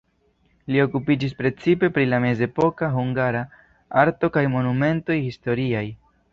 Li 0.75 0.79
okupiĝis 0.83 1.35
precipe 1.41 1.89
pri 1.99 2.07
la 2.15 2.21
mezepoka 2.25 2.91
hungara 2.97 3.45
arto 4.07 4.33
kaj 4.39 4.47
monumentoj 4.57 5.23
historiaj. 5.31 5.89